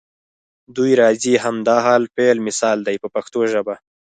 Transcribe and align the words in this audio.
دوی 0.75 0.91
راځي 1.01 1.33
هم 1.43 1.55
د 1.67 1.69
حال 1.85 2.03
فعل 2.13 2.37
مثال 2.47 2.77
دی 2.87 2.95
په 3.03 3.07
پښتو 3.15 3.39
ژبه. 3.51 3.75